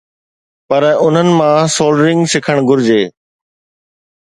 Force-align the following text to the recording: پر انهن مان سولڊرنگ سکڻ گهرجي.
پر 0.67 0.83
انهن 1.05 1.29
مان 1.37 1.57
سولڊرنگ 1.75 2.21
سکڻ 2.33 2.57
گهرجي. 2.67 3.01